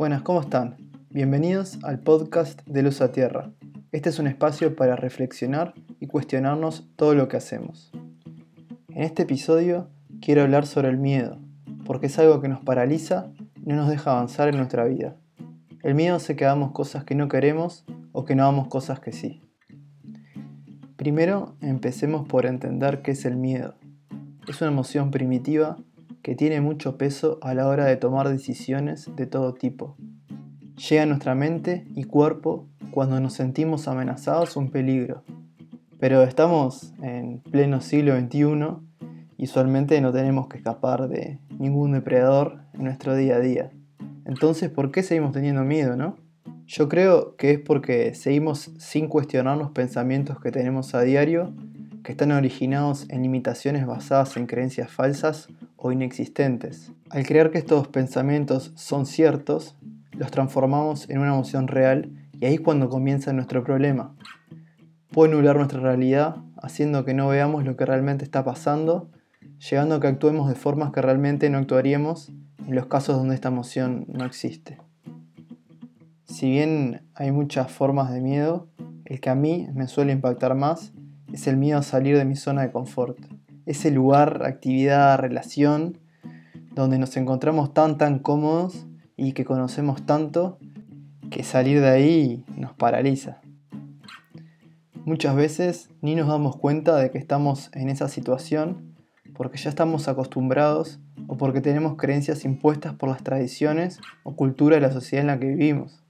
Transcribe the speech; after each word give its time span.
Buenas, 0.00 0.22
¿cómo 0.22 0.40
están? 0.40 0.78
Bienvenidos 1.10 1.78
al 1.82 1.98
podcast 1.98 2.62
de 2.64 2.82
Luz 2.82 3.02
a 3.02 3.12
Tierra. 3.12 3.50
Este 3.92 4.08
es 4.08 4.18
un 4.18 4.28
espacio 4.28 4.74
para 4.74 4.96
reflexionar 4.96 5.74
y 6.00 6.06
cuestionarnos 6.06 6.88
todo 6.96 7.14
lo 7.14 7.28
que 7.28 7.36
hacemos. 7.36 7.92
En 8.88 9.02
este 9.02 9.24
episodio 9.24 9.90
quiero 10.22 10.40
hablar 10.40 10.66
sobre 10.66 10.88
el 10.88 10.96
miedo, 10.96 11.38
porque 11.84 12.06
es 12.06 12.18
algo 12.18 12.40
que 12.40 12.48
nos 12.48 12.60
paraliza 12.60 13.30
y 13.56 13.68
no 13.68 13.76
nos 13.76 13.90
deja 13.90 14.12
avanzar 14.12 14.48
en 14.48 14.56
nuestra 14.56 14.86
vida. 14.86 15.16
El 15.82 15.94
miedo 15.94 16.16
hace 16.16 16.34
que 16.34 16.46
hagamos 16.46 16.72
cosas 16.72 17.04
que 17.04 17.14
no 17.14 17.28
queremos 17.28 17.84
o 18.12 18.24
que 18.24 18.34
no 18.34 18.44
hagamos 18.44 18.68
cosas 18.68 19.00
que 19.00 19.12
sí. 19.12 19.42
Primero, 20.96 21.56
empecemos 21.60 22.26
por 22.26 22.46
entender 22.46 23.02
qué 23.02 23.10
es 23.10 23.26
el 23.26 23.36
miedo. 23.36 23.74
Es 24.48 24.62
una 24.62 24.70
emoción 24.70 25.10
primitiva 25.10 25.76
que 26.22 26.34
tiene 26.34 26.60
mucho 26.60 26.98
peso 26.98 27.38
a 27.42 27.54
la 27.54 27.66
hora 27.66 27.84
de 27.86 27.96
tomar 27.96 28.28
decisiones 28.28 29.10
de 29.16 29.26
todo 29.26 29.54
tipo. 29.54 29.96
Llega 30.88 31.02
a 31.02 31.06
nuestra 31.06 31.34
mente 31.34 31.86
y 31.94 32.04
cuerpo 32.04 32.66
cuando 32.90 33.20
nos 33.20 33.34
sentimos 33.34 33.88
amenazados 33.88 34.56
o 34.56 34.60
en 34.60 34.70
peligro. 34.70 35.24
Pero 35.98 36.22
estamos 36.22 36.94
en 37.02 37.40
pleno 37.40 37.80
siglo 37.80 38.18
XXI 38.18 38.76
y 39.36 39.44
usualmente 39.44 40.00
no 40.00 40.12
tenemos 40.12 40.48
que 40.48 40.58
escapar 40.58 41.08
de 41.08 41.38
ningún 41.58 41.92
depredador 41.92 42.60
en 42.74 42.84
nuestro 42.84 43.14
día 43.14 43.36
a 43.36 43.40
día. 43.40 43.70
Entonces, 44.24 44.70
¿por 44.70 44.90
qué 44.90 45.02
seguimos 45.02 45.32
teniendo 45.32 45.64
miedo, 45.64 45.96
no? 45.96 46.16
Yo 46.66 46.88
creo 46.88 47.36
que 47.36 47.52
es 47.52 47.58
porque 47.58 48.14
seguimos 48.14 48.70
sin 48.78 49.08
cuestionar 49.08 49.58
los 49.58 49.72
pensamientos 49.72 50.40
que 50.40 50.52
tenemos 50.52 50.94
a 50.94 51.02
diario, 51.02 51.52
que 52.04 52.12
están 52.12 52.32
originados 52.32 53.06
en 53.10 53.22
limitaciones 53.22 53.86
basadas 53.86 54.36
en 54.36 54.46
creencias 54.46 54.90
falsas 54.90 55.48
o 55.80 55.92
inexistentes. 55.92 56.92
Al 57.08 57.26
creer 57.26 57.50
que 57.50 57.58
estos 57.58 57.88
pensamientos 57.88 58.72
son 58.76 59.06
ciertos, 59.06 59.76
los 60.12 60.30
transformamos 60.30 61.08
en 61.08 61.18
una 61.18 61.32
emoción 61.32 61.68
real 61.68 62.10
y 62.38 62.44
ahí 62.44 62.54
es 62.54 62.60
cuando 62.60 62.90
comienza 62.90 63.32
nuestro 63.32 63.64
problema. 63.64 64.14
Puede 65.10 65.32
anular 65.32 65.56
nuestra 65.56 65.80
realidad, 65.80 66.36
haciendo 66.62 67.04
que 67.04 67.14
no 67.14 67.28
veamos 67.28 67.64
lo 67.64 67.76
que 67.76 67.86
realmente 67.86 68.24
está 68.24 68.44
pasando, 68.44 69.10
llegando 69.70 69.94
a 69.94 70.00
que 70.00 70.06
actuemos 70.06 70.48
de 70.48 70.54
formas 70.54 70.92
que 70.92 71.00
realmente 71.00 71.48
no 71.48 71.58
actuaríamos 71.58 72.30
en 72.66 72.74
los 72.74 72.86
casos 72.86 73.16
donde 73.16 73.34
esta 73.34 73.48
emoción 73.48 74.04
no 74.08 74.26
existe. 74.26 74.78
Si 76.24 76.50
bien 76.50 77.08
hay 77.14 77.32
muchas 77.32 77.72
formas 77.72 78.12
de 78.12 78.20
miedo, 78.20 78.68
el 79.06 79.20
que 79.20 79.30
a 79.30 79.34
mí 79.34 79.66
me 79.72 79.88
suele 79.88 80.12
impactar 80.12 80.54
más 80.54 80.92
es 81.32 81.46
el 81.46 81.56
miedo 81.56 81.78
a 81.78 81.82
salir 81.82 82.18
de 82.18 82.26
mi 82.26 82.36
zona 82.36 82.62
de 82.62 82.70
confort 82.70 83.18
ese 83.66 83.90
lugar, 83.90 84.42
actividad, 84.44 85.18
relación, 85.18 85.98
donde 86.74 86.98
nos 86.98 87.16
encontramos 87.16 87.74
tan 87.74 87.98
tan 87.98 88.18
cómodos 88.18 88.86
y 89.16 89.32
que 89.32 89.44
conocemos 89.44 90.04
tanto 90.06 90.58
que 91.30 91.44
salir 91.44 91.80
de 91.80 91.88
ahí 91.88 92.44
nos 92.56 92.72
paraliza. 92.72 93.40
Muchas 95.04 95.34
veces 95.34 95.90
ni 96.02 96.14
nos 96.14 96.28
damos 96.28 96.56
cuenta 96.56 96.96
de 96.96 97.10
que 97.10 97.18
estamos 97.18 97.70
en 97.74 97.88
esa 97.88 98.08
situación 98.08 98.94
porque 99.34 99.58
ya 99.58 99.70
estamos 99.70 100.08
acostumbrados 100.08 101.00
o 101.26 101.36
porque 101.36 101.60
tenemos 101.60 101.96
creencias 101.96 102.44
impuestas 102.44 102.94
por 102.94 103.08
las 103.08 103.22
tradiciones 103.22 103.98
o 104.22 104.36
cultura 104.36 104.76
de 104.76 104.82
la 104.82 104.92
sociedad 104.92 105.22
en 105.22 105.28
la 105.28 105.38
que 105.38 105.46
vivimos. 105.46 106.04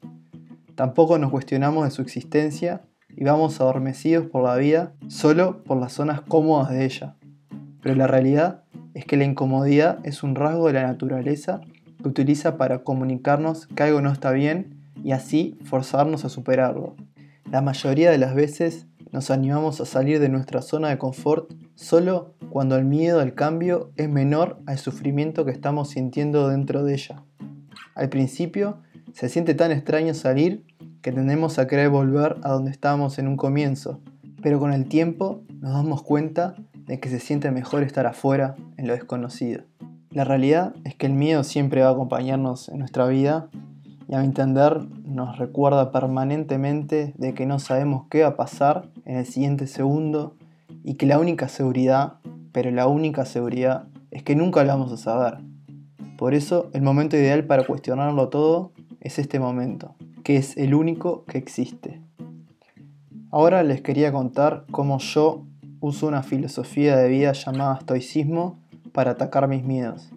Tampoco 0.75 1.19
nos 1.19 1.31
cuestionamos 1.31 1.85
de 1.85 1.91
su 1.91 2.03
existencia 2.03 2.83
y 3.17 3.25
vamos 3.25 3.61
adormecidos 3.61 4.27
por 4.27 4.43
la 4.43 4.57
vida 4.57 4.95
solo 5.09 5.63
por 5.63 5.79
las 5.79 5.93
zonas 5.93 6.23
cómodas 6.23 6.71
de 6.71 6.85
ella. 6.85 7.17
Pero 7.83 7.95
la 7.95 8.07
realidad 8.07 8.63
es 8.95 9.05
que 9.05 9.17
la 9.17 9.25
incomodidad 9.25 9.99
es 10.05 10.23
un 10.23 10.35
rasgo 10.35 10.67
de 10.67 10.75
la 10.75 10.87
naturaleza 10.87 11.61
que 12.03 12.09
utiliza 12.09 12.57
para 12.57 12.83
comunicarnos 12.83 13.67
que 13.67 13.83
algo 13.83 14.01
no 14.01 14.11
está 14.11 14.33
bien 14.33 14.81
y 15.03 15.13
así 15.13 15.59
forzarnos 15.65 16.25
a 16.25 16.29
superarlo. 16.29 16.97
La 17.51 17.63
mayoría 17.63 18.11
de 18.11 18.19
las 18.19 18.35
veces 18.35 18.87
nos 19.13 19.31
animamos 19.31 19.81
a 19.81 19.87
salir 19.87 20.21
de 20.21 20.29
nuestra 20.29 20.63
zona 20.63 20.89
de 20.89 20.99
confort 20.99 21.53
solo 21.75 22.35
cuando 22.51 22.77
el 22.77 22.85
miedo 22.85 23.21
al 23.21 23.35
cambio 23.35 23.91
es 23.97 24.09
menor 24.09 24.61
al 24.67 24.79
sufrimiento 24.79 25.45
que 25.45 25.51
estamos 25.51 25.91
sintiendo 25.91 26.49
dentro 26.49 26.85
de 26.85 26.95
ella. 26.95 27.23
Al 27.95 28.09
principio 28.09 28.79
se 29.13 29.29
siente 29.29 29.55
tan 29.55 29.73
extraño 29.73 30.15
salir 30.15 30.65
que 31.03 31.13
tendemos 31.13 31.59
a 31.59 31.67
querer 31.67 31.89
volver 31.89 32.37
a 32.43 32.51
donde 32.51 32.71
estábamos 32.71 33.19
en 33.19 33.27
un 33.27 33.37
comienzo, 33.37 34.01
pero 34.43 34.59
con 34.59 34.73
el 34.73 34.87
tiempo 34.87 35.43
nos 35.61 35.73
damos 35.73 36.03
cuenta 36.03 36.55
de 36.91 36.99
que 36.99 37.09
se 37.09 37.21
siente 37.21 37.53
mejor 37.53 37.85
estar 37.85 38.09
afuera, 38.09 38.57
en 38.77 38.89
lo 38.89 38.95
desconocido. 38.95 39.63
La 40.11 40.25
realidad 40.25 40.75
es 40.83 40.97
que 40.97 41.07
el 41.07 41.13
miedo 41.13 41.45
siempre 41.45 41.83
va 41.83 41.91
a 41.91 41.93
acompañarnos 41.93 42.69
en 42.69 42.81
nuestra 42.81 43.07
vida 43.07 43.49
y 44.09 44.15
a 44.17 44.19
mi 44.19 44.25
entender 44.25 44.81
nos 45.05 45.39
recuerda 45.39 45.93
permanentemente 45.93 47.15
de 47.17 47.33
que 47.33 47.47
no 47.47 47.61
sabemos 47.61 48.07
qué 48.11 48.23
va 48.23 48.31
a 48.31 48.37
pasar 48.37 48.89
en 49.05 49.19
el 49.19 49.27
siguiente 49.27 49.69
segundo 49.69 50.35
y 50.83 50.95
que 50.95 51.07
la 51.07 51.21
única 51.21 51.47
seguridad, 51.47 52.15
pero 52.51 52.73
la 52.73 52.89
única 52.89 53.25
seguridad, 53.25 53.85
es 54.11 54.25
que 54.25 54.35
nunca 54.35 54.65
lo 54.65 54.71
vamos 54.71 54.91
a 54.91 54.97
saber. 54.97 55.39
Por 56.19 56.35
eso 56.35 56.71
el 56.73 56.83
momento 56.83 57.17
ideal 57.17 57.45
para 57.45 57.65
cuestionarlo 57.65 58.31
todo 58.31 58.73
es 58.99 59.21
este 59.21 59.39
momento, 59.39 59.95
que 60.25 60.39
es 60.39 60.57
el 60.57 60.75
único 60.75 61.25
que 61.27 61.39
existe. 61.39 62.01
Ahora 63.31 63.63
les 63.63 63.81
quería 63.81 64.11
contar 64.11 64.65
cómo 64.73 64.99
yo 64.99 65.45
uso 65.81 66.07
una 66.07 66.23
filosofía 66.23 66.97
de 66.97 67.09
vida 67.09 67.33
llamada 67.33 67.79
estoicismo 67.79 68.59
para 68.93 69.13
atacar 69.13 69.49
mis 69.49 69.65
miedos. 69.65 70.11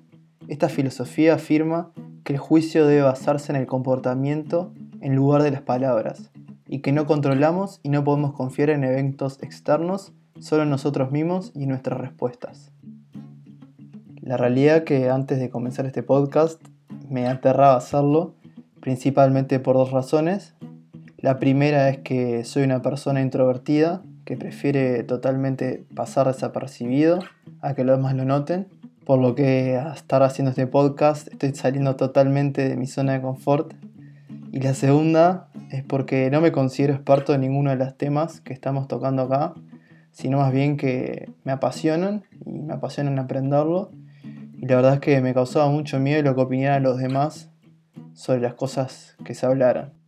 Esta 0.48 0.70
filosofía 0.70 1.36
afirma 1.36 1.92
que 2.24 2.34
el 2.34 2.40
juicio 2.40 2.86
debe 2.86 3.02
basarse 3.02 3.52
en 3.52 3.58
el 3.58 3.66
comportamiento 3.66 4.74
en 5.02 5.16
lugar 5.16 5.44
de 5.44 5.52
las 5.52 5.62
palabras, 5.62 6.32
y 6.68 6.80
que 6.80 6.92
no 6.92 7.06
controlamos 7.06 7.80
y 7.84 7.90
no 7.90 8.04
podemos 8.04 8.34
confiar 8.34 8.70
en 8.70 8.84
eventos 8.84 9.42
externos, 9.44 10.14
solo 10.40 10.64
en 10.64 10.70
nosotros 10.70 11.12
mismos 11.12 11.52
y 11.54 11.66
nuestras 11.66 12.00
respuestas. 12.00 12.72
La 14.22 14.38
realidad 14.38 14.84
que 14.84 15.10
antes 15.10 15.40
de 15.40 15.50
comenzar 15.50 15.86
este 15.86 16.04
podcast 16.04 16.62
me 17.10 17.28
aterraba 17.28 17.76
hacerlo, 17.76 18.36
principalmente 18.80 19.60
por 19.60 19.76
dos 19.76 19.92
razones. 19.92 20.56
La 21.24 21.40
primera 21.40 21.88
es 21.88 22.00
que 22.00 22.44
soy 22.44 22.64
una 22.64 22.82
persona 22.82 23.22
introvertida 23.22 24.02
que 24.26 24.36
prefiere 24.36 25.04
totalmente 25.04 25.86
pasar 25.96 26.28
desapercibido 26.28 27.20
a 27.62 27.76
que 27.76 27.86
los 27.86 27.96
demás 27.96 28.14
lo 28.14 28.26
noten. 28.26 28.68
Por 29.06 29.22
lo 29.22 29.34
que 29.34 29.78
a 29.78 29.94
estar 29.94 30.22
haciendo 30.22 30.50
este 30.50 30.68
podcast 30.68 31.30
estoy 31.30 31.56
saliendo 31.56 31.96
totalmente 31.96 32.68
de 32.68 32.76
mi 32.76 32.88
zona 32.88 33.14
de 33.14 33.22
confort. 33.22 33.74
Y 34.52 34.60
la 34.60 34.74
segunda 34.74 35.48
es 35.72 35.82
porque 35.82 36.30
no 36.30 36.42
me 36.42 36.52
considero 36.52 36.94
experto 36.94 37.34
en 37.34 37.40
ninguno 37.40 37.70
de 37.70 37.78
los 37.78 37.98
temas 37.98 38.42
que 38.42 38.52
estamos 38.52 38.90
tocando 38.90 39.22
acá, 39.22 39.54
sino 40.12 40.40
más 40.40 40.52
bien 40.52 40.76
que 40.76 41.30
me 41.46 41.54
apasionan 41.54 42.26
y 42.46 42.52
me 42.52 42.74
apasionan 42.74 43.18
aprenderlo. 43.18 43.92
Y 44.58 44.66
la 44.66 44.76
verdad 44.76 44.96
es 44.96 45.00
que 45.00 45.22
me 45.22 45.34
causaba 45.34 45.70
mucho 45.70 46.02
miedo 46.02 46.22
lo 46.22 46.36
que 46.36 46.42
opinaran 46.42 46.84
los 46.84 46.98
demás 46.98 47.50
sobre 48.12 48.42
las 48.42 48.56
cosas 48.56 49.16
que 49.24 49.34
se 49.36 49.46
hablaran. 49.46 50.03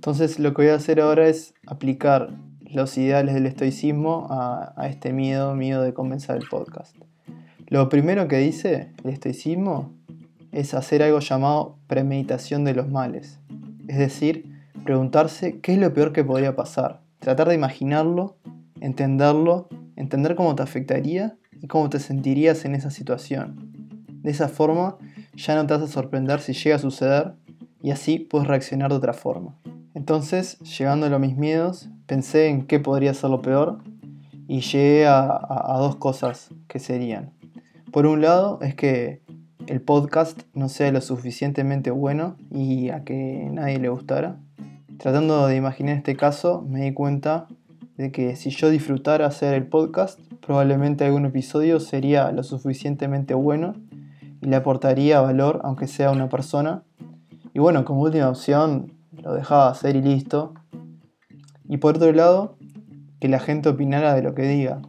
Entonces 0.00 0.38
lo 0.38 0.54
que 0.54 0.62
voy 0.62 0.70
a 0.70 0.76
hacer 0.76 0.98
ahora 0.98 1.28
es 1.28 1.52
aplicar 1.66 2.30
los 2.64 2.96
ideales 2.96 3.34
del 3.34 3.44
estoicismo 3.44 4.28
a, 4.30 4.88
este 4.88 5.12
miedo, 5.12 5.54
miedo 5.54 5.82
de 5.82 5.92
comenzar 5.92 6.38
el 6.38 6.48
podcast. 6.48 6.96
Lo 7.66 7.90
primero 7.90 8.26
que 8.26 8.38
dice 8.38 8.94
el 9.04 9.10
estoicismo 9.10 9.92
es 10.52 10.72
hacer 10.72 11.02
algo 11.02 11.20
llamado 11.20 11.76
premeditación 11.86 12.64
de 12.64 12.72
los 12.72 12.88
males. 12.88 13.40
Es 13.88 13.98
decir, 13.98 14.50
preguntarse 14.84 15.60
qué 15.60 15.74
es 15.74 15.78
lo 15.78 15.92
peor 15.92 16.14
que 16.14 16.24
podría 16.24 16.56
pasar. 16.56 17.02
Tratar 17.18 17.50
de 17.50 17.56
imaginarlo, 17.56 18.38
entenderlo, 18.80 19.68
entender 19.96 20.34
cómo 20.34 20.54
te 20.54 20.62
afectaría 20.62 21.36
y 21.60 21.66
cómo 21.66 21.90
te 21.90 21.98
sentirías 21.98 22.64
en 22.64 22.74
esa 22.74 22.90
situación. 22.90 23.70
De 24.22 24.30
esa 24.30 24.48
forma 24.48 24.96
ya 25.34 25.56
no 25.56 25.66
te 25.66 25.74
vas 25.74 25.82
a 25.82 25.88
sorprender 25.88 26.40
si 26.40 26.54
llega 26.54 26.76
a 26.76 26.78
suceder 26.78 27.34
y 27.82 27.90
así 27.90 28.18
puedes 28.18 28.48
reaccionar 28.48 28.88
de 28.88 28.96
otra 28.96 29.12
forma. 29.12 29.58
Entonces, 29.94 30.58
llegando 30.60 31.06
a 31.06 31.18
mis 31.18 31.36
miedos, 31.36 31.88
pensé 32.06 32.48
en 32.48 32.66
qué 32.66 32.78
podría 32.78 33.12
ser 33.12 33.30
lo 33.30 33.42
peor 33.42 33.78
y 34.46 34.60
llegué 34.60 35.06
a, 35.06 35.76
dos 35.78 35.96
cosas 35.96 36.50
que 36.68 36.78
serían. 36.78 37.32
Por 37.92 38.06
un 38.06 38.20
lado, 38.20 38.58
es 38.62 38.74
que 38.74 39.20
el 39.66 39.80
podcast 39.80 40.42
no 40.54 40.68
sea 40.68 40.92
lo 40.92 41.00
suficientemente 41.00 41.90
bueno 41.90 42.36
y 42.50 42.90
a 42.90 43.04
que 43.04 43.48
nadie 43.52 43.78
le 43.78 43.88
gustara. 43.88 44.38
Tratando 44.98 45.46
de 45.46 45.56
imaginar 45.56 45.96
este 45.96 46.16
caso, 46.16 46.64
me 46.68 46.82
di 46.82 46.92
cuenta 46.92 47.48
de 47.96 48.12
que 48.12 48.36
si 48.36 48.50
yo 48.50 48.70
disfrutara 48.70 49.26
hacer 49.26 49.54
el 49.54 49.66
podcast, 49.66 50.20
probablemente 50.40 51.04
algún 51.04 51.26
episodio 51.26 51.80
sería 51.80 52.30
lo 52.32 52.42
suficientemente 52.44 53.34
bueno 53.34 53.74
y 54.40 54.46
le 54.46 54.56
aportaría 54.56 55.20
valor, 55.20 55.60
aunque 55.64 55.86
sea 55.86 56.10
una 56.10 56.28
persona. 56.28 56.84
Y 57.54 57.58
bueno, 57.58 57.84
como 57.84 58.02
última 58.02 58.28
opción, 58.28 58.99
lo 59.22 59.34
dejaba 59.34 59.70
hacer 59.70 59.96
y 59.96 60.02
listo. 60.02 60.54
Y 61.68 61.78
por 61.78 61.96
otro 61.96 62.12
lado, 62.12 62.56
que 63.20 63.28
la 63.28 63.38
gente 63.38 63.68
opinara 63.68 64.14
de 64.14 64.22
lo 64.22 64.34
que 64.34 64.42
diga. 64.42 64.82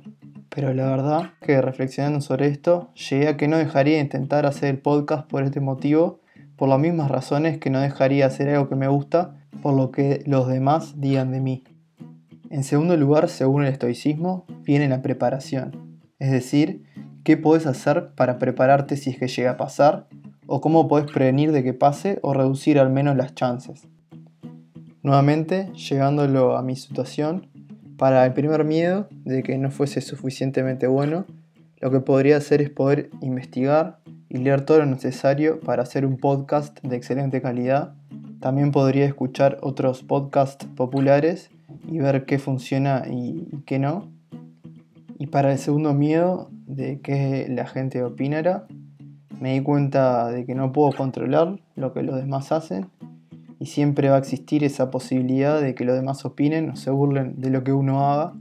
Pero 0.49 0.73
la 0.73 0.85
verdad 0.89 1.31
que 1.41 1.61
reflexionando 1.61 2.21
sobre 2.21 2.47
esto, 2.47 2.91
llegué 2.93 3.27
a 3.29 3.37
que 3.37 3.47
no 3.47 3.57
dejaría 3.57 3.95
de 3.95 4.01
intentar 4.01 4.45
hacer 4.45 4.69
el 4.69 4.79
podcast 4.79 5.27
por 5.29 5.43
este 5.43 5.59
motivo, 5.59 6.19
por 6.57 6.69
las 6.69 6.79
mismas 6.79 7.09
razones 7.09 7.57
que 7.57 7.69
no 7.69 7.79
dejaría 7.79 8.25
hacer 8.25 8.49
algo 8.49 8.67
que 8.69 8.75
me 8.75 8.87
gusta 8.87 9.35
por 9.61 9.73
lo 9.73 9.91
que 9.91 10.23
los 10.25 10.47
demás 10.47 10.99
digan 10.99 11.31
de 11.31 11.39
mí. 11.39 11.63
En 12.49 12.63
segundo 12.63 12.97
lugar, 12.97 13.29
según 13.29 13.63
el 13.63 13.71
estoicismo, 13.71 14.45
viene 14.63 14.89
la 14.89 15.01
preparación, 15.01 16.01
es 16.19 16.31
decir, 16.31 16.83
qué 17.23 17.37
puedes 17.37 17.65
hacer 17.65 18.13
para 18.15 18.39
prepararte 18.39 18.97
si 18.97 19.11
es 19.11 19.17
que 19.17 19.27
llega 19.27 19.51
a 19.51 19.57
pasar, 19.57 20.07
o 20.47 20.59
cómo 20.59 20.87
puedes 20.87 21.09
prevenir 21.09 21.51
de 21.51 21.63
que 21.63 21.73
pase 21.73 22.19
o 22.23 22.33
reducir 22.33 22.77
al 22.79 22.89
menos 22.89 23.15
las 23.15 23.35
chances. 23.35 23.87
Nuevamente, 25.03 25.71
llegándolo 25.73 26.55
a 26.55 26.61
mi 26.61 26.75
situación, 26.75 27.47
para 27.97 28.23
el 28.23 28.33
primer 28.33 28.63
miedo 28.65 29.07
de 29.25 29.41
que 29.41 29.57
no 29.57 29.71
fuese 29.71 29.99
suficientemente 29.99 30.85
bueno, 30.85 31.25
lo 31.79 31.89
que 31.89 32.01
podría 32.01 32.37
hacer 32.37 32.61
es 32.61 32.69
poder 32.69 33.09
investigar 33.21 33.97
y 34.29 34.37
leer 34.37 34.61
todo 34.61 34.77
lo 34.77 34.85
necesario 34.85 35.59
para 35.59 35.81
hacer 35.81 36.05
un 36.05 36.17
podcast 36.17 36.79
de 36.83 36.95
excelente 36.95 37.41
calidad. 37.41 37.95
También 38.39 38.71
podría 38.71 39.05
escuchar 39.05 39.57
otros 39.61 40.03
podcasts 40.03 40.67
populares 40.75 41.49
y 41.87 41.97
ver 41.97 42.25
qué 42.25 42.37
funciona 42.37 43.03
y, 43.09 43.47
qué 43.65 43.79
no. 43.79 44.07
Y 45.17 45.27
para 45.27 45.51
el 45.51 45.57
segundo 45.57 45.95
miedo 45.95 46.51
de 46.67 47.01
que 47.01 47.47
la 47.49 47.65
gente 47.65 48.03
opinara, 48.03 48.67
me 49.39 49.53
di 49.53 49.61
cuenta 49.61 50.27
de 50.27 50.45
que 50.45 50.53
no 50.53 50.71
puedo 50.71 50.91
controlar 50.91 51.59
lo 51.75 51.91
que 51.91 52.03
los 52.03 52.15
demás 52.15 52.51
hacen 52.51 52.87
y 53.61 53.67
siempre 53.67 54.09
va 54.09 54.15
a 54.15 54.19
existir 54.19 54.63
esa 54.63 54.89
posibilidad 54.89 55.61
de 55.61 55.75
que 55.75 55.85
los 55.85 55.95
demás 55.95 56.25
opinen 56.25 56.71
o 56.71 56.75
se 56.75 56.89
burlen 56.89 57.39
de 57.39 57.51
lo 57.51 57.63
que 57.63 57.71
uno 57.71 58.11
haga. 58.11 58.33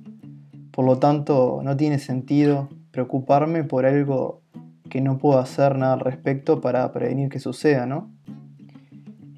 Por 0.70 0.86
lo 0.86 0.98
tanto, 0.98 1.60
no 1.62 1.76
tiene 1.76 1.98
sentido 1.98 2.70
preocuparme 2.90 3.62
por 3.62 3.84
algo 3.84 4.40
que 4.88 5.02
no 5.02 5.18
puedo 5.18 5.38
hacer 5.38 5.76
nada 5.76 5.92
al 5.92 6.00
respecto 6.00 6.62
para 6.62 6.90
prevenir 6.90 7.28
que 7.28 7.38
suceda, 7.38 7.84
¿no? 7.84 8.10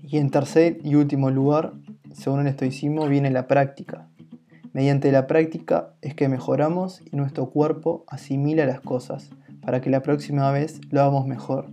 Y 0.04 0.18
en 0.18 0.30
tercer 0.30 0.78
y 0.84 0.94
último 0.94 1.32
lugar, 1.32 1.72
según 2.12 2.42
el 2.42 2.46
estoicismo, 2.46 3.08
viene 3.08 3.32
la 3.32 3.48
práctica. 3.48 4.06
Mediante 4.72 5.10
la 5.10 5.26
práctica 5.26 5.94
es 6.00 6.14
que 6.14 6.28
mejoramos 6.28 7.02
y 7.10 7.16
nuestro 7.16 7.50
cuerpo 7.50 8.04
asimila 8.06 8.66
las 8.66 8.80
cosas 8.80 9.30
para 9.60 9.80
que 9.80 9.90
la 9.90 10.00
próxima 10.00 10.48
vez 10.52 10.80
lo 10.90 11.00
hagamos 11.00 11.26
mejor. 11.26 11.72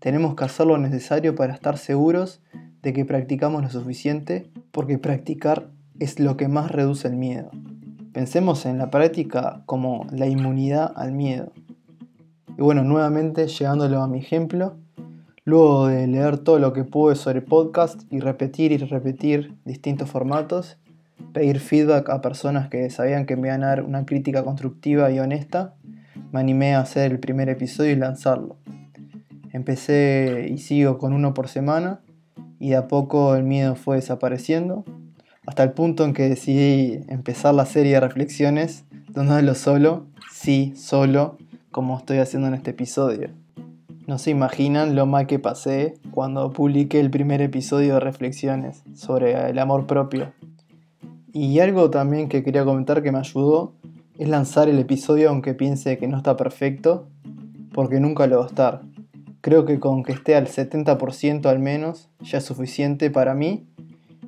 Tenemos 0.00 0.34
que 0.34 0.44
hacer 0.46 0.66
lo 0.66 0.78
necesario 0.78 1.36
para 1.36 1.54
estar 1.54 1.78
seguros 1.78 2.42
de 2.82 2.92
que 2.92 3.04
practicamos 3.04 3.62
lo 3.62 3.70
suficiente, 3.70 4.50
porque 4.72 4.98
practicar 4.98 5.68
es 5.98 6.18
lo 6.18 6.36
que 6.36 6.48
más 6.48 6.70
reduce 6.70 7.08
el 7.08 7.16
miedo. 7.16 7.50
Pensemos 8.12 8.66
en 8.66 8.78
la 8.78 8.90
práctica 8.90 9.62
como 9.66 10.06
la 10.10 10.26
inmunidad 10.26 10.92
al 10.96 11.12
miedo. 11.12 11.52
Y 12.48 12.62
bueno, 12.62 12.82
nuevamente 12.82 13.46
llegándolo 13.46 14.02
a 14.02 14.08
mi 14.08 14.18
ejemplo, 14.18 14.76
luego 15.44 15.86
de 15.86 16.06
leer 16.06 16.38
todo 16.38 16.58
lo 16.58 16.72
que 16.72 16.84
pude 16.84 17.14
sobre 17.16 17.42
podcast 17.42 18.02
y 18.10 18.20
repetir 18.20 18.72
y 18.72 18.78
repetir 18.78 19.54
distintos 19.64 20.10
formatos, 20.10 20.78
pedir 21.32 21.60
feedback 21.60 22.08
a 22.08 22.20
personas 22.20 22.68
que 22.68 22.88
sabían 22.90 23.26
que 23.26 23.36
me 23.36 23.48
iban 23.48 23.62
a 23.62 23.68
dar 23.68 23.82
una 23.82 24.06
crítica 24.06 24.42
constructiva 24.42 25.10
y 25.10 25.20
honesta, 25.20 25.74
me 26.32 26.40
animé 26.40 26.74
a 26.74 26.80
hacer 26.80 27.12
el 27.12 27.20
primer 27.20 27.48
episodio 27.48 27.92
y 27.92 27.96
lanzarlo. 27.96 28.56
Empecé 29.52 30.48
y 30.50 30.58
sigo 30.58 30.98
con 30.98 31.12
uno 31.12 31.34
por 31.34 31.48
semana 31.48 32.00
y 32.60 32.74
a 32.74 32.86
poco 32.86 33.34
el 33.34 33.42
miedo 33.42 33.74
fue 33.74 33.96
desapareciendo, 33.96 34.84
hasta 35.46 35.64
el 35.64 35.72
punto 35.72 36.04
en 36.04 36.12
que 36.12 36.28
decidí 36.28 37.00
empezar 37.08 37.54
la 37.54 37.66
serie 37.66 37.94
de 37.94 38.00
reflexiones 38.00 38.84
donde 39.08 39.34
hablo 39.34 39.54
solo, 39.56 40.06
sí, 40.30 40.74
solo, 40.76 41.38
como 41.72 41.96
estoy 41.98 42.18
haciendo 42.18 42.46
en 42.48 42.54
este 42.54 42.70
episodio. 42.70 43.30
No 44.06 44.18
se 44.18 44.30
imaginan 44.30 44.94
lo 44.94 45.06
mal 45.06 45.26
que 45.26 45.38
pasé 45.38 45.94
cuando 46.10 46.52
publiqué 46.52 47.00
el 47.00 47.10
primer 47.10 47.40
episodio 47.40 47.94
de 47.94 48.00
reflexiones 48.00 48.82
sobre 48.94 49.48
el 49.48 49.58
amor 49.58 49.86
propio. 49.86 50.32
Y 51.32 51.60
algo 51.60 51.90
también 51.90 52.28
que 52.28 52.42
quería 52.42 52.64
comentar 52.64 53.02
que 53.02 53.12
me 53.12 53.18
ayudó 53.18 53.72
es 54.18 54.28
lanzar 54.28 54.68
el 54.68 54.78
episodio 54.78 55.30
aunque 55.30 55.54
piense 55.54 55.96
que 55.96 56.08
no 56.08 56.18
está 56.18 56.36
perfecto, 56.36 57.06
porque 57.72 58.00
nunca 58.00 58.26
lo 58.26 58.38
va 58.38 58.44
a 58.44 58.48
estar. 58.48 58.82
Creo 59.42 59.64
que 59.64 59.80
con 59.80 60.02
que 60.02 60.12
esté 60.12 60.34
al 60.34 60.48
70% 60.48 61.46
al 61.46 61.58
menos 61.60 62.10
ya 62.20 62.38
es 62.38 62.44
suficiente 62.44 63.10
para 63.10 63.34
mí 63.34 63.66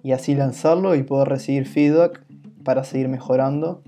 y 0.03 0.13
así 0.13 0.35
lanzarlo 0.35 0.95
y 0.95 1.03
poder 1.03 1.29
recibir 1.29 1.67
feedback 1.67 2.25
para 2.65 2.83
seguir 2.85 3.09
mejorando. 3.09 3.83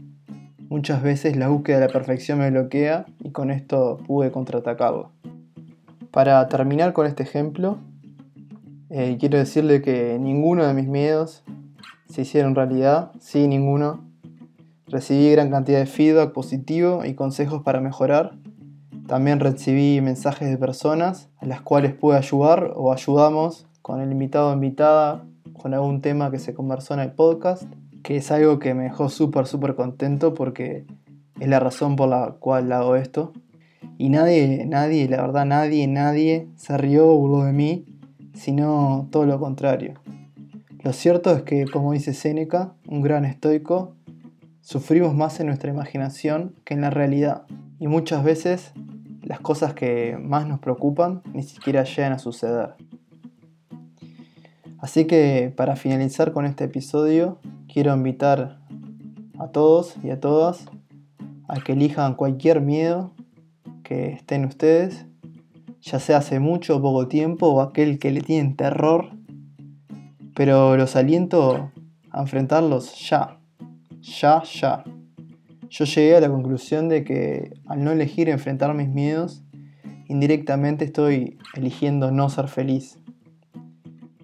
Muchas 0.68 1.02
veces 1.02 1.36
la 1.36 1.48
búsqueda 1.48 1.80
de 1.80 1.86
la 1.86 1.92
perfección 1.92 2.40
me 2.40 2.50
bloquea 2.50 3.06
y 3.20 3.30
con 3.30 3.50
esto 3.50 3.98
pude 4.06 4.30
contraatacarlo. 4.30 5.12
Para 6.10 6.46
terminar 6.48 6.92
con 6.92 7.06
este 7.06 7.22
ejemplo, 7.22 7.78
eh, 8.90 9.16
quiero 9.18 9.38
decirle 9.38 9.80
que 9.80 10.18
ninguno 10.20 10.66
de 10.66 10.74
mis 10.74 10.86
miedos 10.86 11.42
se 12.08 12.22
hicieron 12.22 12.54
realidad, 12.54 13.12
sí, 13.18 13.48
ninguno. 13.48 14.04
Recibí 14.86 15.32
gran 15.32 15.50
cantidad 15.50 15.78
de 15.78 15.86
feedback 15.86 16.32
positivo 16.32 17.04
y 17.04 17.14
consejos 17.14 17.62
para 17.62 17.80
mejorar 17.80 18.34
también 19.06 19.40
recibí 19.40 20.00
mensajes 20.00 20.48
de 20.48 20.56
personas 20.56 21.28
a 21.38 21.46
las 21.46 21.60
cuales 21.60 21.94
pude 21.94 22.16
ayudar 22.16 22.72
o 22.74 22.92
ayudamos 22.92 23.66
con 23.82 24.00
el 24.00 24.10
invitado 24.12 24.50
o 24.50 24.54
invitada 24.54 25.26
con 25.52 25.74
algún 25.74 26.00
tema 26.00 26.30
que 26.30 26.38
se 26.38 26.54
conversó 26.54 26.94
en 26.94 27.00
el 27.00 27.12
podcast, 27.12 27.64
que 28.02 28.16
es 28.16 28.30
algo 28.30 28.58
que 28.58 28.74
me 28.74 28.84
dejó 28.84 29.08
súper, 29.08 29.46
súper 29.46 29.74
contento 29.74 30.34
porque 30.34 30.86
es 31.38 31.48
la 31.48 31.60
razón 31.60 31.96
por 31.96 32.08
la 32.08 32.36
cual 32.38 32.72
hago 32.72 32.96
esto. 32.96 33.32
Y 33.98 34.08
nadie, 34.08 34.64
nadie, 34.66 35.08
la 35.08 35.20
verdad, 35.20 35.44
nadie, 35.44 35.86
nadie 35.86 36.48
se 36.56 36.76
rió 36.78 37.08
o 37.08 37.18
burló 37.18 37.44
de 37.44 37.52
mí, 37.52 37.84
sino 38.32 39.08
todo 39.10 39.26
lo 39.26 39.38
contrario. 39.38 39.94
Lo 40.82 40.92
cierto 40.92 41.30
es 41.34 41.42
que, 41.42 41.66
como 41.66 41.92
dice 41.92 42.12
Séneca, 42.14 42.74
un 42.88 43.02
gran 43.02 43.24
estoico, 43.24 43.94
sufrimos 44.60 45.14
más 45.14 45.40
en 45.40 45.46
nuestra 45.46 45.70
imaginación 45.70 46.54
que 46.64 46.74
en 46.74 46.80
la 46.80 46.90
realidad. 46.90 47.44
Y 47.78 47.86
muchas 47.86 48.24
veces 48.24 48.72
las 49.24 49.40
cosas 49.40 49.74
que 49.74 50.18
más 50.20 50.46
nos 50.46 50.60
preocupan 50.60 51.22
ni 51.32 51.42
siquiera 51.42 51.84
llegan 51.84 52.12
a 52.12 52.18
suceder. 52.18 52.74
Así 54.78 55.06
que 55.06 55.52
para 55.56 55.76
finalizar 55.76 56.32
con 56.32 56.44
este 56.44 56.64
episodio, 56.64 57.38
quiero 57.72 57.94
invitar 57.94 58.60
a 59.38 59.48
todos 59.48 59.96
y 60.02 60.10
a 60.10 60.20
todas 60.20 60.66
a 61.48 61.60
que 61.60 61.72
elijan 61.72 62.14
cualquier 62.14 62.60
miedo 62.60 63.12
que 63.82 64.12
estén 64.12 64.44
ustedes, 64.44 65.06
ya 65.80 66.00
sea 66.00 66.18
hace 66.18 66.38
mucho 66.38 66.76
o 66.76 66.82
poco 66.82 67.08
tiempo 67.08 67.48
o 67.48 67.60
aquel 67.60 67.98
que 67.98 68.10
le 68.10 68.20
tienen 68.20 68.56
terror, 68.56 69.10
pero 70.34 70.76
los 70.76 70.96
aliento 70.96 71.70
a 72.10 72.20
enfrentarlos 72.20 72.94
ya, 73.08 73.38
ya, 74.00 74.42
ya. 74.42 74.84
Yo 75.76 75.86
llegué 75.86 76.14
a 76.14 76.20
la 76.20 76.28
conclusión 76.28 76.88
de 76.88 77.02
que 77.02 77.52
al 77.66 77.82
no 77.82 77.90
elegir 77.90 78.28
enfrentar 78.28 78.72
mis 78.74 78.88
miedos, 78.88 79.42
indirectamente 80.06 80.84
estoy 80.84 81.36
eligiendo 81.56 82.12
no 82.12 82.28
ser 82.28 82.46
feliz. 82.46 83.00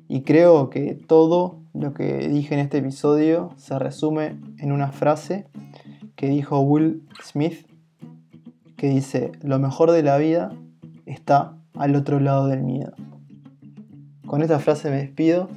Y 0.06 0.22
creo 0.22 0.70
que 0.70 0.94
todo 0.94 1.58
lo 1.74 1.92
que 1.92 2.28
dije 2.28 2.54
en 2.54 2.60
este 2.60 2.78
episodio 2.78 3.50
se 3.56 3.76
resume 3.80 4.38
en 4.58 4.70
una 4.70 4.92
frase 4.92 5.48
que 6.14 6.28
dijo 6.28 6.60
Will 6.60 7.08
Smith, 7.20 7.66
que 8.76 8.88
dice, 8.88 9.32
lo 9.42 9.58
mejor 9.58 9.90
de 9.90 10.04
la 10.04 10.18
vida 10.18 10.52
está 11.04 11.56
al 11.74 11.96
otro 11.96 12.20
lado 12.20 12.46
del 12.46 12.62
miedo. 12.62 12.92
Con 14.24 14.42
esta 14.42 14.60
frase 14.60 14.88
me 14.88 14.98
despido 14.98 15.48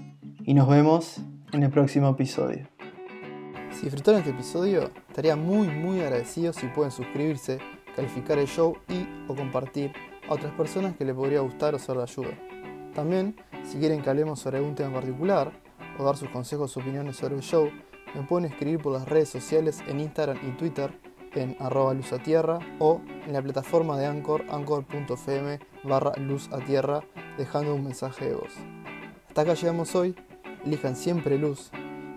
y 0.44 0.56
nos 0.56 0.68
vemos 0.68 1.22
en 1.52 1.62
el 1.62 1.70
próximo 1.70 2.10
episodio. 2.10 2.73
Si 3.74 3.84
disfrutaron 3.84 4.20
este 4.20 4.32
episodio, 4.32 4.92
estaría 5.10 5.36
muy 5.36 5.68
muy 5.68 6.00
agradecido 6.01 6.53
si 6.53 6.68
pueden 6.68 6.92
suscribirse, 6.92 7.60
calificar 7.96 8.38
el 8.38 8.48
show 8.48 8.77
y 8.88 9.08
o 9.27 9.36
compartir 9.36 9.92
a 10.30 10.34
otras 10.34 10.53
personas 10.53 10.96
que 10.96 11.06
les 11.06 11.15
podría 11.15 11.42
gustar 11.42 11.74
o 11.74 11.80
ser 11.80 11.98
de 11.98 12.03
ayuda. 12.03 12.38
También, 12.94 13.36
si 13.63 13.80
quieren 13.80 14.01
que 14.01 14.10
hablemos 14.10 14.39
sobre 14.39 14.58
algún 14.58 14.75
tema 14.75 14.89
en 14.89 14.96
particular 14.96 15.51
o 15.98 16.03
dar 16.03 16.18
sus 16.18 16.30
consejos 16.30 16.77
o 16.77 16.80
opiniones 16.80 17.18
sobre 17.18 17.36
el 17.36 17.42
show, 17.42 17.70
me 18.13 18.22
pueden 18.22 18.51
escribir 18.51 18.80
por 18.80 18.94
las 18.94 19.08
redes 19.08 19.30
sociales 19.30 19.84
en 19.88 20.00
Instagram 20.00 20.38
y 20.48 20.51
Twitter 20.51 20.92
en 21.34 21.58
arroba 21.60 21.96
luzatierra 21.96 22.60
o 22.77 23.01
en 23.25 23.34
la 23.34 23.42
plataforma 23.42 23.98
de 23.98 24.06
Anchor, 24.06 24.46
anchor.fm 24.51 25.60
barra 25.84 26.13
luzatierra, 26.18 27.03
dejando 27.38 27.74
un 27.74 27.84
mensaje 27.84 28.25
de 28.25 28.36
voz. 28.36 28.53
Hasta 29.27 29.42
acá 29.42 29.56
llegamos 29.56 29.96
hoy, 29.96 30.15
elijan 30.63 30.96
siempre 30.96 31.39
luz 31.39 31.72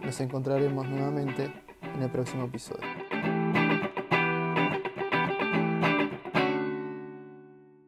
nos 0.07 0.21
encontraremos 0.21 0.89
nuevamente 0.89 1.51
en 1.83 2.03
el 2.03 2.11
próximo 2.11 2.45
episodio. 2.45 2.96